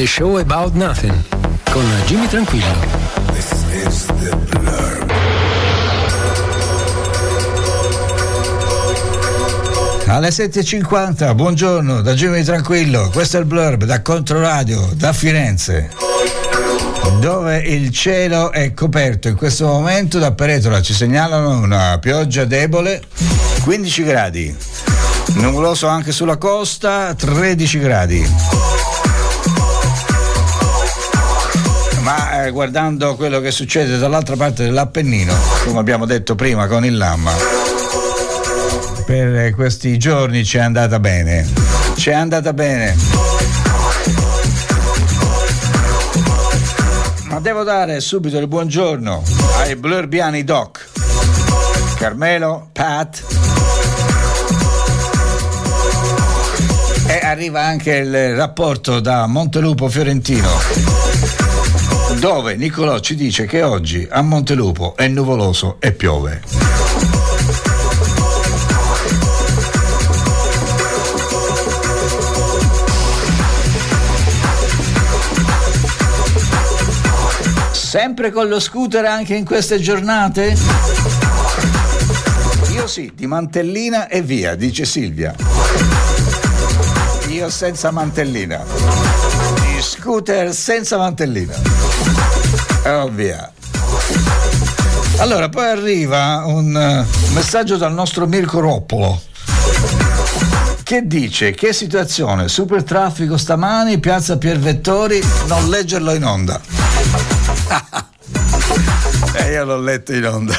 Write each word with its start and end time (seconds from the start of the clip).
The 0.00 0.06
Show 0.06 0.38
About 0.38 0.72
Nothing 0.72 1.12
con 1.70 1.84
Jimmy 2.06 2.26
Tranquillo. 2.26 2.74
Alle 10.06 10.30
7.50, 10.30 11.34
buongiorno 11.34 12.00
da 12.00 12.14
Jimmy 12.14 12.42
Tranquillo, 12.42 13.10
questo 13.10 13.36
è 13.36 13.40
il 13.40 13.46
blurb 13.46 13.84
da 13.84 14.00
Controradio, 14.00 14.88
da 14.94 15.12
Firenze, 15.12 15.90
dove 17.18 17.58
il 17.58 17.90
cielo 17.90 18.52
è 18.52 18.72
coperto 18.72 19.28
in 19.28 19.36
questo 19.36 19.66
momento 19.66 20.18
da 20.18 20.32
Peretola, 20.32 20.80
ci 20.80 20.94
segnalano 20.94 21.58
una 21.58 21.98
pioggia 21.98 22.46
debole, 22.46 23.02
15 23.64 24.02
gradi, 24.02 24.56
nuvoloso 25.34 25.88
anche 25.88 26.10
sulla 26.10 26.38
costa, 26.38 27.12
13 27.14 27.78
gradi. 27.78 28.79
Guardando 32.48 33.16
quello 33.16 33.38
che 33.40 33.50
succede 33.50 33.96
dall'altra 33.96 34.34
parte 34.34 34.64
dell'Appennino, 34.64 35.32
come 35.64 35.78
abbiamo 35.78 36.04
detto 36.04 36.34
prima 36.34 36.66
con 36.66 36.84
il 36.84 36.96
Lamma, 36.96 37.32
per 39.06 39.54
questi 39.54 39.98
giorni 39.98 40.44
ci 40.44 40.56
è 40.56 40.60
andata 40.60 40.98
bene. 40.98 41.46
Ci 41.96 42.10
è 42.10 42.14
andata 42.14 42.52
bene. 42.52 42.96
Ma 47.28 47.40
devo 47.40 47.62
dare 47.62 48.00
subito 48.00 48.38
il 48.38 48.48
buongiorno 48.48 49.22
ai 49.58 49.76
blurbiani 49.76 50.42
doc. 50.42 50.88
Carmelo, 51.96 52.68
Pat. 52.72 53.22
E 57.06 57.20
arriva 57.22 57.62
anche 57.62 57.94
il 57.96 58.34
rapporto 58.34 59.00
da 59.00 59.26
Montelupo 59.26 59.88
Fiorentino 59.88 60.99
dove 62.20 62.54
Nicolò 62.54 62.98
ci 62.98 63.14
dice 63.14 63.46
che 63.46 63.62
oggi 63.62 64.06
a 64.08 64.20
Montelupo 64.20 64.94
è 64.94 65.08
nuvoloso 65.08 65.76
e 65.78 65.92
piove. 65.92 66.42
Sempre 77.72 78.30
con 78.30 78.48
lo 78.48 78.60
scooter 78.60 79.06
anche 79.06 79.34
in 79.34 79.46
queste 79.46 79.80
giornate? 79.80 80.54
Io 82.72 82.86
sì, 82.86 83.10
di 83.14 83.26
mantellina 83.26 84.08
e 84.08 84.20
via, 84.20 84.54
dice 84.56 84.84
Silvia. 84.84 85.34
Io 87.28 87.48
senza 87.48 87.90
mantellina. 87.90 88.62
Di 89.62 89.80
scooter 89.80 90.52
senza 90.52 90.98
mantellina. 90.98 92.09
Oh 92.92 93.08
via. 93.08 93.52
Allora, 95.18 95.48
poi 95.48 95.66
arriva 95.66 96.42
un 96.44 96.74
uh, 96.74 97.34
messaggio 97.34 97.76
dal 97.76 97.92
nostro 97.92 98.26
Mirko 98.26 98.58
Roppolo 98.58 99.22
che 100.82 101.06
dice 101.06 101.52
che 101.52 101.72
situazione, 101.72 102.48
super 102.48 102.82
traffico 102.82 103.36
stamani, 103.36 104.00
piazza 104.00 104.38
Piervettori, 104.38 105.22
non 105.46 105.68
leggerlo 105.68 106.12
in 106.14 106.24
onda 106.24 106.60
eh, 109.34 109.52
io 109.52 109.64
l'ho 109.64 109.78
letto 109.78 110.12
in 110.12 110.26
onda. 110.26 110.54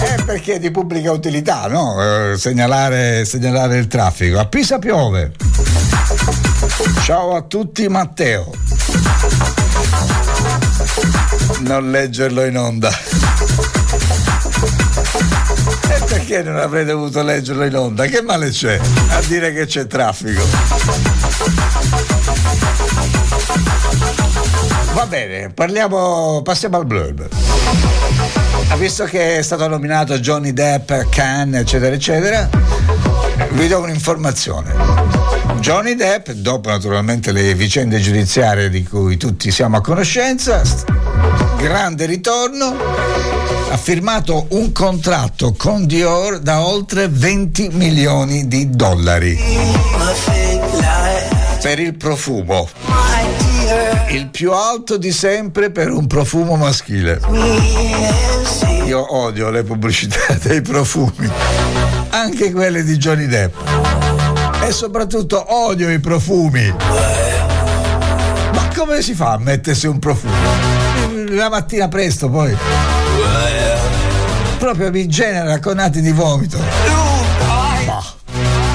Eh, 0.00 0.22
perché 0.24 0.54
è 0.54 0.58
di 0.58 0.70
pubblica 0.70 1.12
utilità, 1.12 1.66
no? 1.66 2.32
Eh, 2.32 2.38
segnalare, 2.38 3.26
segnalare 3.26 3.76
il 3.76 3.88
traffico. 3.88 4.38
A 4.38 4.46
Pisa 4.46 4.78
piove. 4.78 5.32
Ciao 7.02 7.34
a 7.34 7.42
tutti, 7.42 7.86
Matteo. 7.88 8.52
Non 11.60 11.90
leggerlo 11.90 12.44
in 12.44 12.58
onda. 12.58 12.90
E 15.88 16.04
perché 16.06 16.42
non 16.42 16.56
avrei 16.56 16.84
dovuto 16.84 17.22
leggerlo 17.22 17.64
in 17.64 17.76
onda? 17.76 18.04
Che 18.06 18.22
male 18.22 18.50
c'è 18.50 18.78
a 19.10 19.20
dire 19.26 19.52
che 19.52 19.66
c'è 19.66 19.86
traffico? 19.86 20.44
Va 24.92 25.06
bene, 25.06 25.50
parliamo, 25.50 26.42
passiamo 26.42 26.76
al 26.76 26.86
blurb. 26.86 27.28
Visto 28.78 29.04
che 29.04 29.38
è 29.38 29.42
stato 29.42 29.66
nominato 29.68 30.18
Johnny 30.18 30.52
Depp, 30.52 30.92
Khan, 31.10 31.54
eccetera, 31.54 31.94
eccetera, 31.94 32.48
vi 33.52 33.68
do 33.68 33.80
un'informazione. 33.80 34.72
Johnny 35.60 35.94
Depp, 35.94 36.30
dopo 36.30 36.68
naturalmente 36.68 37.32
le 37.32 37.54
vicende 37.54 37.98
giudiziarie 37.98 38.68
di 38.68 38.84
cui 38.84 39.16
tutti 39.16 39.50
siamo 39.50 39.78
a 39.78 39.80
conoscenza, 39.80 40.62
grande 41.56 42.06
ritorno, 42.06 42.76
ha 43.70 43.76
firmato 43.76 44.46
un 44.50 44.72
contratto 44.72 45.54
con 45.56 45.86
Dior 45.86 46.38
da 46.38 46.64
oltre 46.64 47.08
20 47.08 47.70
milioni 47.72 48.46
di 48.46 48.70
dollari 48.70 49.38
per 51.60 51.78
il 51.80 51.96
profumo 51.96 52.68
il 54.08 54.28
più 54.28 54.52
alto 54.52 54.96
di 54.96 55.10
sempre 55.10 55.70
per 55.70 55.90
un 55.90 56.06
profumo 56.06 56.56
maschile. 56.56 57.20
Io 58.84 59.16
odio 59.16 59.50
le 59.50 59.64
pubblicità 59.64 60.34
dei 60.42 60.62
profumi, 60.62 61.28
anche 62.10 62.52
quelle 62.52 62.84
di 62.84 62.96
Johnny 62.96 63.26
Depp. 63.26 63.54
E 64.62 64.70
soprattutto 64.72 65.44
odio 65.54 65.90
i 65.90 65.98
profumi. 65.98 66.72
Ma 68.52 68.68
come 68.74 69.02
si 69.02 69.14
fa 69.14 69.32
a 69.32 69.38
mettersi 69.38 69.86
un 69.86 69.98
profumo? 69.98 70.75
La 71.30 71.48
mattina 71.48 71.88
presto 71.88 72.28
poi. 72.28 72.56
Proprio 74.58 74.90
mi 74.90 75.06
genera 75.08 75.58
conati 75.58 76.00
di 76.00 76.12
vomito. 76.12 76.58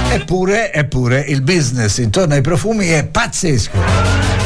Eppure, 0.10 0.74
eppure 0.74 1.22
il 1.22 1.42
business 1.42 2.00
intorno 2.00 2.34
ai 2.34 2.42
profumi 2.42 2.88
è 2.88 3.06
pazzesco. 3.06 3.78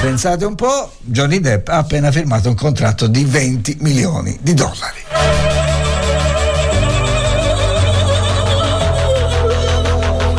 Pensate 0.01 0.45
un 0.45 0.53
po', 0.53 0.91
Johnny 1.01 1.39
Depp 1.39 1.69
ha 1.69 1.77
appena 1.77 2.11
firmato 2.11 2.49
un 2.49 2.55
contratto 2.55 3.07
di 3.07 3.23
20 3.23 3.77
milioni 3.79 4.37
di 4.41 4.53
dollari. 4.53 4.99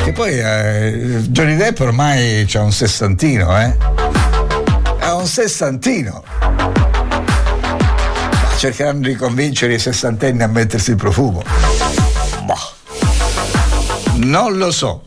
E 0.04 0.12
poi 0.12 0.38
eh, 0.38 1.22
Johnny 1.28 1.56
Depp 1.56 1.80
ormai 1.80 2.46
ha 2.52 2.62
un 2.62 2.72
sessantino, 2.72 3.58
eh? 3.60 3.76
Ha 5.00 5.14
un 5.14 5.26
sessantino. 5.26 6.85
Cercheranno 8.56 9.06
di 9.06 9.14
convincere 9.14 9.74
i 9.74 9.78
sessantenni 9.78 10.42
a 10.42 10.46
mettersi 10.46 10.90
il 10.90 10.96
profumo. 10.96 11.42
Boh. 12.44 12.74
Non 14.14 14.56
lo 14.56 14.70
so. 14.70 15.02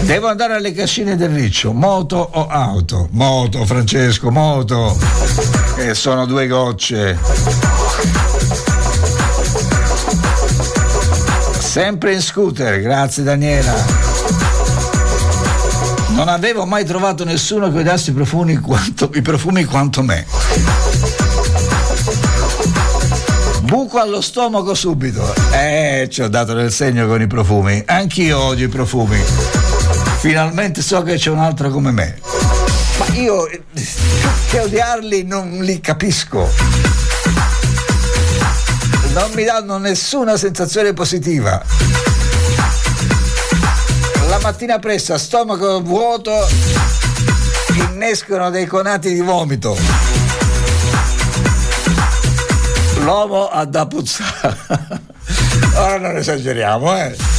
Devo 0.00 0.28
andare 0.28 0.54
alle 0.54 0.72
cascine 0.72 1.16
del 1.16 1.30
Riccio, 1.30 1.72
moto 1.72 2.16
o 2.32 2.46
auto? 2.46 3.08
Moto, 3.10 3.66
Francesco, 3.66 4.30
moto. 4.30 4.96
Che 5.74 5.94
sono 5.94 6.26
due 6.26 6.46
gocce. 6.46 7.18
Sempre 11.58 12.14
in 12.14 12.22
scooter, 12.22 12.80
grazie 12.80 13.22
Daniela. 13.22 13.95
Non 16.16 16.28
avevo 16.28 16.66
mai 16.66 16.84
trovato 16.84 17.24
nessuno 17.24 17.70
che 17.70 17.78
odiasse 17.78 18.10
i 18.10 18.14
profumi 18.14 18.56
quanto, 18.56 19.10
i 19.14 19.22
profumi 19.22 19.64
quanto 19.64 20.02
me. 20.02 20.26
Buco 23.60 23.98
allo 24.00 24.20
stomaco 24.20 24.74
subito. 24.74 25.32
Eh, 25.52 26.08
ci 26.10 26.22
ho 26.22 26.28
dato 26.28 26.54
del 26.54 26.72
segno 26.72 27.06
con 27.06 27.20
i 27.20 27.26
profumi. 27.28 27.82
Anch'io 27.86 28.38
odio 28.38 28.66
i 28.66 28.68
profumi 28.68 29.22
finalmente 30.26 30.82
so 30.82 31.02
che 31.02 31.14
c'è 31.14 31.30
un 31.30 31.38
altro 31.38 31.70
come 31.70 31.92
me. 31.92 32.18
Ma 32.98 33.14
io 33.14 33.48
che 34.50 34.58
odiarli 34.58 35.22
non 35.22 35.58
li 35.60 35.80
capisco. 35.80 36.50
Non 39.12 39.30
mi 39.34 39.44
danno 39.44 39.78
nessuna 39.78 40.36
sensazione 40.36 40.92
positiva. 40.94 41.62
La 44.28 44.38
mattina 44.40 44.78
presto 44.78 45.14
a 45.14 45.18
stomaco 45.18 45.80
vuoto 45.82 46.46
innescono 47.72 48.50
dei 48.50 48.66
conati 48.66 49.12
di 49.12 49.20
vomito. 49.20 49.76
L'uomo 53.00 53.48
ha 53.48 53.64
da 53.64 53.86
puzzare. 53.86 54.56
Ora 55.76 55.98
non 55.98 56.16
esageriamo, 56.16 56.96
eh 56.96 57.36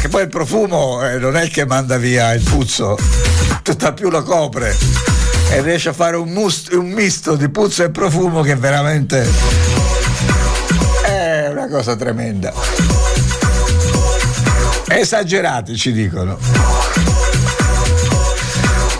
che 0.00 0.08
poi 0.08 0.22
il 0.22 0.28
profumo 0.28 1.06
eh, 1.06 1.18
non 1.18 1.36
è 1.36 1.50
che 1.50 1.66
manda 1.66 1.98
via 1.98 2.32
il 2.32 2.40
puzzo, 2.40 2.96
tutta 3.62 3.92
più 3.92 4.08
lo 4.08 4.22
copre 4.22 4.74
e 5.50 5.60
riesce 5.60 5.90
a 5.90 5.92
fare 5.92 6.16
un, 6.16 6.30
must, 6.30 6.72
un 6.72 6.88
misto 6.88 7.36
di 7.36 7.50
puzzo 7.50 7.84
e 7.84 7.90
profumo 7.90 8.40
che 8.40 8.56
veramente 8.56 9.28
è 11.04 11.48
una 11.50 11.68
cosa 11.68 11.96
tremenda. 11.96 12.99
Esagerati 14.92 15.76
ci 15.76 15.92
dicono. 15.92 16.36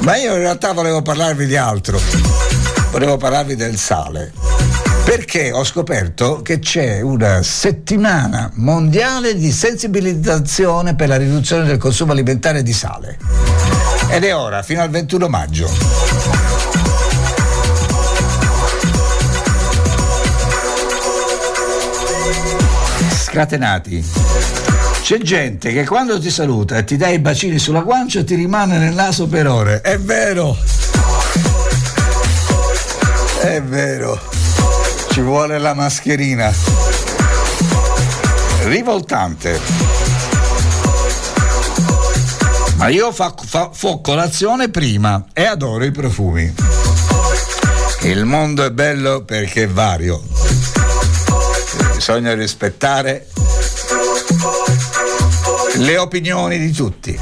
Ma 0.03 0.17
io 0.17 0.35
in 0.35 0.39
realtà 0.39 0.73
volevo 0.73 1.03
parlarvi 1.03 1.47
di 1.47 1.57
altro. 1.57 2.01
Volevo 2.93 3.17
parlarvi 3.17 3.57
del 3.57 3.77
sale. 3.77 4.33
Perché 5.05 5.51
ho 5.51 5.65
scoperto 5.65 6.43
che 6.43 6.61
c'è 6.61 7.01
una 7.01 7.43
settimana 7.43 8.51
mondiale 8.55 9.35
di 9.35 9.51
sensibilizzazione 9.51 10.95
per 10.95 11.09
la 11.09 11.17
riduzione 11.17 11.65
del 11.65 11.79
consumo 11.79 12.13
alimentare 12.13 12.63
di 12.63 12.73
sale. 12.73 13.19
Ed 14.11 14.23
è 14.23 14.35
ora, 14.35 14.63
fino 14.63 14.83
al 14.83 14.91
21 14.91 15.29
maggio. 15.29 15.69
Scatenati. 23.23 24.60
C'è 25.03 25.19
gente 25.19 25.73
che 25.73 25.85
quando 25.85 26.21
ti 26.21 26.31
saluta 26.31 26.77
e 26.77 26.85
ti 26.85 26.97
dà 26.97 27.09
i 27.09 27.19
bacini 27.19 27.59
sulla 27.59 27.81
guancia 27.81 28.23
ti 28.23 28.35
rimane 28.37 28.79
nel 28.79 28.95
naso 28.95 29.27
per 29.27 29.49
ore. 29.49 29.81
È 29.81 29.99
vero. 29.99 30.57
È 33.41 33.61
vero. 33.63 34.21
Ci 35.11 35.21
vuole 35.21 35.59
la 35.59 35.75
mascherina. 35.75 36.53
Rivoltante. 38.65 39.59
Ma 42.77 42.89
io 42.89 43.11
fa, 43.13 43.35
fa, 43.37 43.71
fo 43.73 44.01
colazione 44.01 44.69
prima 44.69 45.25
e 45.33 45.45
adoro 45.45 45.85
i 45.85 45.91
profumi. 45.91 46.55
Il 48.03 48.25
mondo 48.25 48.65
è 48.65 48.71
bello 48.71 49.25
perché 49.25 49.65
è 49.65 49.69
vario. 49.69 50.23
Bisogna 51.95 52.33
rispettare 52.35 53.27
le 55.81 55.97
opinioni 55.97 56.59
di 56.59 56.73
tutti. 56.73 57.19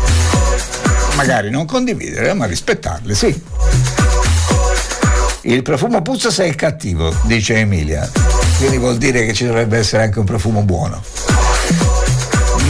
Magari 1.14 1.50
non 1.50 1.66
condividere, 1.66 2.32
ma 2.34 2.46
rispettarle, 2.46 3.14
sì. 3.14 3.42
Il 5.42 5.62
profumo 5.62 6.02
puzza 6.02 6.30
se 6.30 6.44
è 6.46 6.54
cattivo, 6.54 7.14
dice 7.22 7.54
Emilia. 7.54 8.08
Quindi 8.58 8.78
vuol 8.78 8.98
dire 8.98 9.24
che 9.24 9.32
ci 9.32 9.46
dovrebbe 9.46 9.78
essere 9.78 10.02
anche 10.02 10.18
un 10.18 10.24
profumo 10.24 10.62
buono. 10.62 11.02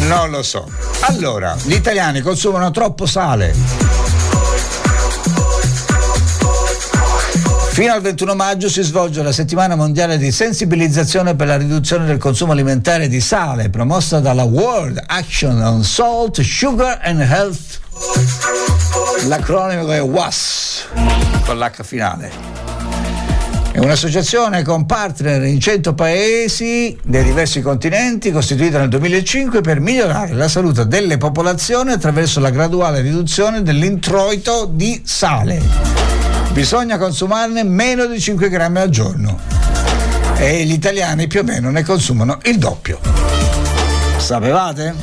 Non 0.07 0.31
lo 0.31 0.43
so. 0.43 0.71
Allora, 1.01 1.57
gli 1.63 1.75
italiani 1.75 2.21
consumano 2.21 2.71
troppo 2.71 3.07
sale. 3.07 3.55
Fino 7.79 7.93
al 7.93 8.01
21 8.01 8.35
maggio 8.35 8.69
si 8.69 8.83
svolge 8.83 9.23
la 9.23 9.31
settimana 9.31 9.77
mondiale 9.77 10.19
di 10.19 10.33
sensibilizzazione 10.33 11.37
per 11.37 11.47
la 11.47 11.57
riduzione 11.57 12.07
del 12.07 12.19
consumo 12.19 12.51
alimentare 12.51 13.07
di 13.07 13.21
sale, 13.21 13.71
promossa 13.71 14.19
dalla 14.19 14.43
World 14.43 15.01
Action 15.07 15.63
on 15.63 15.85
Salt, 15.85 16.41
Sugar 16.41 16.99
and 17.05 17.21
Health. 17.21 17.79
L'acronimo 19.29 19.89
è 19.93 20.03
WAS, 20.03 20.87
con 21.47 21.57
l'H 21.57 21.85
finale. 21.85 22.33
È 23.71 23.79
un'associazione 23.79 24.65
con 24.65 24.85
partner 24.85 25.45
in 25.45 25.61
100 25.61 25.95
paesi 25.95 26.99
dei 27.05 27.23
diversi 27.23 27.61
continenti, 27.61 28.33
costituita 28.33 28.81
nel 28.81 28.89
2005 28.89 29.61
per 29.61 29.79
migliorare 29.79 30.33
la 30.33 30.49
salute 30.49 30.89
delle 30.89 31.17
popolazioni 31.17 31.93
attraverso 31.93 32.41
la 32.41 32.51
graduale 32.51 33.03
riduzione 33.03 33.63
dell'introito 33.63 34.69
di 34.69 35.01
sale 35.05 36.18
bisogna 36.53 36.99
consumarne 36.99 37.63
meno 37.65 38.07
di 38.07 38.21
5 38.21 38.49
grammi 38.49 38.79
al 38.79 38.89
giorno 38.89 39.39
e 40.37 40.65
gli 40.65 40.73
italiani 40.73 41.27
più 41.27 41.41
o 41.41 41.43
meno 41.43 41.71
ne 41.71 41.83
consumano 41.83 42.39
il 42.45 42.59
doppio. 42.59 43.01
Sapevate? 44.17 44.95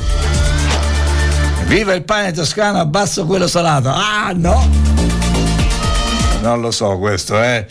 Viva 1.66 1.94
il 1.94 2.04
pane 2.04 2.32
toscano, 2.32 2.78
abbasso 2.78 3.26
quello 3.26 3.46
salato. 3.46 3.90
Ah 3.90 4.32
no! 4.34 4.68
Non 6.40 6.60
lo 6.60 6.70
so 6.70 6.96
questo, 6.98 7.42
eh. 7.42 7.66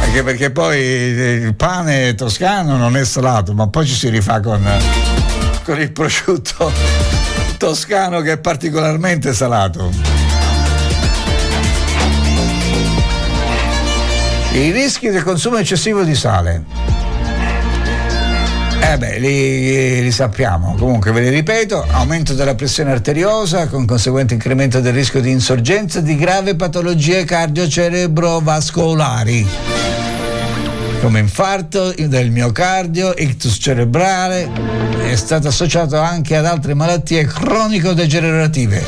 Anche 0.00 0.22
perché 0.22 0.50
poi 0.50 0.78
il 0.78 1.54
pane 1.54 2.14
toscano 2.14 2.76
non 2.76 2.96
è 2.96 3.04
salato, 3.04 3.52
ma 3.52 3.68
poi 3.68 3.86
ci 3.86 3.94
si 3.94 4.08
rifà 4.08 4.40
con, 4.40 4.66
con 5.62 5.80
il 5.80 5.92
prosciutto 5.92 6.72
toscano 7.58 8.20
che 8.20 8.32
è 8.32 8.38
particolarmente 8.38 9.32
salato. 9.32 10.23
I 14.54 14.70
rischi 14.70 15.10
del 15.10 15.24
consumo 15.24 15.56
eccessivo 15.56 16.04
di 16.04 16.14
sale. 16.14 16.62
Eh 18.80 18.96
beh, 18.96 19.18
li, 19.18 20.00
li, 20.00 20.12
sappiamo. 20.12 20.76
Comunque 20.78 21.10
ve 21.10 21.22
li 21.22 21.30
ripeto, 21.30 21.84
aumento 21.90 22.34
della 22.34 22.54
pressione 22.54 22.92
arteriosa 22.92 23.66
con 23.66 23.84
conseguente 23.84 24.34
incremento 24.34 24.80
del 24.80 24.92
rischio 24.92 25.20
di 25.20 25.32
insorgenza 25.32 26.00
di 26.00 26.16
grave 26.16 26.54
patologie 26.54 27.24
cardiocerebrovascolari 27.24 29.48
come 31.00 31.18
infarto 31.18 31.92
del 31.92 32.30
miocardio, 32.30 33.12
ictus 33.14 33.58
cerebrale, 33.60 34.48
è 35.02 35.16
stato 35.16 35.48
associato 35.48 35.98
anche 35.98 36.34
ad 36.34 36.46
altre 36.46 36.72
malattie 36.72 37.26
cronico-degenerative, 37.26 38.82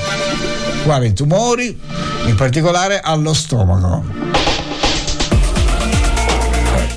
quali 0.84 1.12
tumori, 1.12 1.78
in 2.24 2.34
particolare 2.34 3.00
allo 3.00 3.34
stomaco. 3.34 4.25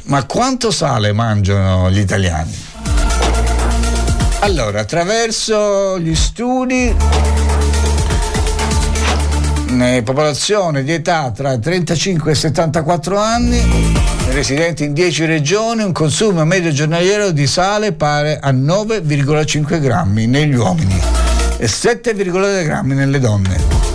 Ma 0.10 0.24
quanto 0.24 0.72
sale 0.72 1.14
mangiano 1.14 1.92
gli 1.92 2.00
italiani? 2.00 2.52
Allora, 4.40 4.80
attraverso 4.80 6.00
gli 6.00 6.16
studi, 6.16 6.96
popolazione 10.04 10.84
di 10.84 10.94
età 10.94 11.30
tra 11.30 11.56
35 11.56 12.32
e 12.32 12.34
74 12.34 13.20
anni, 13.20 13.62
residenti 14.32 14.86
in 14.86 14.94
10 14.94 15.26
regioni, 15.26 15.84
un 15.84 15.92
consumo 15.92 16.44
medio 16.44 16.72
giornaliero 16.72 17.30
di 17.30 17.46
sale 17.46 17.92
pare 17.92 18.40
a 18.42 18.50
9,5 18.50 19.80
grammi 19.80 20.26
negli 20.26 20.56
uomini 20.56 21.00
e 21.58 21.68
7,2 21.68 22.64
grammi 22.64 22.96
nelle 22.96 23.20
donne. 23.20 23.88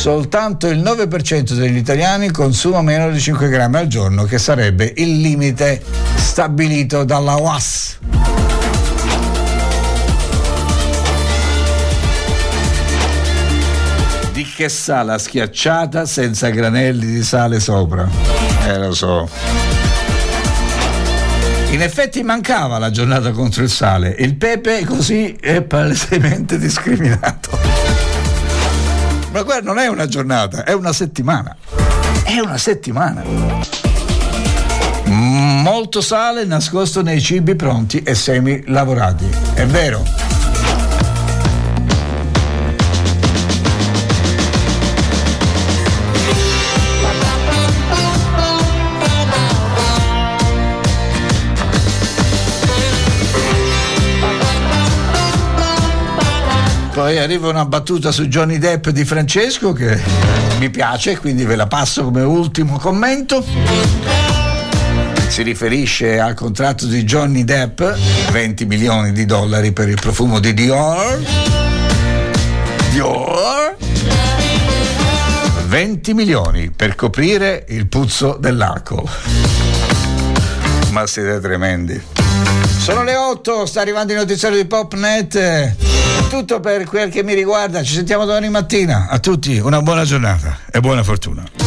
Soltanto 0.00 0.66
il 0.66 0.78
9% 0.78 1.52
degli 1.52 1.76
italiani 1.76 2.30
consuma 2.30 2.80
meno 2.80 3.10
di 3.10 3.20
5 3.20 3.50
grammi 3.50 3.76
al 3.76 3.86
giorno, 3.86 4.24
che 4.24 4.38
sarebbe 4.38 4.94
il 4.96 5.20
limite 5.20 5.82
stabilito 6.14 7.04
dalla 7.04 7.34
UAS. 7.34 7.98
Di 14.32 14.42
che 14.56 14.70
sala 14.70 15.18
schiacciata 15.18 16.06
senza 16.06 16.48
granelli 16.48 17.04
di 17.04 17.22
sale 17.22 17.60
sopra? 17.60 18.08
Eh 18.68 18.78
lo 18.78 18.94
so. 18.94 19.28
In 21.72 21.82
effetti 21.82 22.22
mancava 22.22 22.78
la 22.78 22.90
giornata 22.90 23.32
contro 23.32 23.62
il 23.62 23.70
sale. 23.70 24.16
Il 24.18 24.34
pepe 24.36 24.82
così 24.86 25.36
è 25.38 25.60
palesemente 25.60 26.56
discriminato. 26.56 27.59
Ma 29.32 29.42
guarda, 29.42 29.72
non 29.72 29.78
è 29.78 29.86
una 29.86 30.06
giornata, 30.06 30.64
è 30.64 30.72
una 30.72 30.92
settimana. 30.92 31.56
È 32.24 32.38
una 32.40 32.58
settimana. 32.58 33.22
Molto 35.04 36.00
sale 36.00 36.44
nascosto 36.44 37.02
nei 37.02 37.20
cibi 37.20 37.54
pronti 37.54 38.02
e 38.02 38.14
semi 38.14 38.62
lavorati. 38.66 39.28
È 39.54 39.66
vero. 39.66 40.04
Poi 57.00 57.16
arriva 57.16 57.48
una 57.48 57.64
battuta 57.64 58.12
su 58.12 58.26
Johnny 58.26 58.58
Depp 58.58 58.90
di 58.90 59.06
Francesco 59.06 59.72
che 59.72 59.98
mi 60.58 60.68
piace, 60.68 61.16
quindi 61.16 61.46
ve 61.46 61.56
la 61.56 61.66
passo 61.66 62.04
come 62.04 62.20
ultimo 62.20 62.76
commento. 62.76 63.42
Si 65.26 65.42
riferisce 65.42 66.20
al 66.20 66.34
contratto 66.34 66.84
di 66.84 67.02
Johnny 67.04 67.42
Depp, 67.42 67.80
20 68.32 68.66
milioni 68.66 69.12
di 69.12 69.24
dollari 69.24 69.72
per 69.72 69.88
il 69.88 69.98
profumo 69.98 70.40
di 70.40 70.52
Dior. 70.52 71.24
Dior. 72.90 73.76
20 75.68 76.12
milioni 76.12 76.70
per 76.70 76.96
coprire 76.96 77.64
il 77.68 77.86
puzzo 77.86 78.36
dell'alcol. 78.38 79.08
Ma 80.90 81.06
siete 81.06 81.40
tremendi. 81.40 82.19
Sono 82.78 83.02
le 83.02 83.16
8, 83.16 83.66
sta 83.66 83.80
arrivando 83.80 84.12
il 84.12 84.18
notiziario 84.18 84.60
di 84.60 84.66
Popnet. 84.66 85.76
Tutto 86.28 86.60
per 86.60 86.84
quel 86.84 87.10
che 87.10 87.22
mi 87.22 87.34
riguarda. 87.34 87.82
Ci 87.82 87.94
sentiamo 87.94 88.24
domani 88.24 88.48
mattina. 88.48 89.08
A 89.08 89.18
tutti 89.18 89.58
una 89.58 89.82
buona 89.82 90.04
giornata 90.04 90.58
e 90.70 90.80
buona 90.80 91.02
fortuna. 91.02 91.59